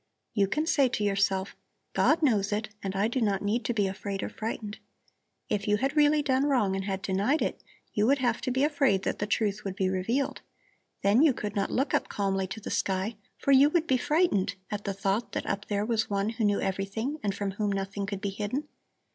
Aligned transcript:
You 0.33 0.47
can 0.47 0.65
say 0.65 0.89
to 0.89 1.03
yourself: 1.03 1.55
'God 1.93 2.23
knows 2.23 2.51
it, 2.51 2.69
and 2.81 2.95
I 2.95 3.07
do 3.07 3.21
not 3.21 3.43
need 3.43 3.63
to 3.65 3.73
be 3.75 3.85
afraid 3.85 4.23
or 4.23 4.29
frightened.' 4.29 4.79
If 5.47 5.67
you 5.67 5.77
had 5.77 5.95
really 5.95 6.23
done 6.23 6.47
wrong 6.47 6.75
and 6.75 6.85
had 6.85 7.03
denied 7.03 7.43
it, 7.43 7.61
you 7.93 8.07
would 8.07 8.17
have 8.17 8.41
to 8.41 8.49
be 8.51 8.63
afraid 8.63 9.03
that 9.03 9.19
the 9.19 9.27
truth 9.27 9.63
would 9.63 9.75
be 9.75 9.89
revealed. 9.91 10.41
Then 11.03 11.21
you 11.21 11.33
could 11.33 11.55
not 11.55 11.69
look 11.69 11.93
up 11.93 12.09
calmly 12.09 12.47
to 12.47 12.59
the 12.59 12.71
sky, 12.71 13.17
for 13.37 13.51
you 13.51 13.69
would 13.69 13.85
be 13.85 13.97
frightened 13.97 14.55
at 14.71 14.85
the 14.85 14.93
thought 14.95 15.33
that 15.33 15.45
up 15.45 15.67
there 15.67 15.85
was 15.85 16.09
One 16.09 16.29
who 16.29 16.45
knew 16.45 16.59
everything 16.59 17.19
and 17.21 17.35
from 17.35 17.51
whom 17.51 17.71
nothing 17.71 18.07
could 18.07 18.21
be 18.21 18.31
hidden. 18.31 18.67